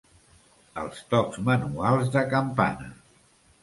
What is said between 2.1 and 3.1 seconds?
de campana.